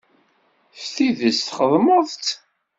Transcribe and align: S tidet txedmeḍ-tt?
S 0.81 0.85
tidet 0.93 1.35
txedmeḍ-tt? 1.45 2.27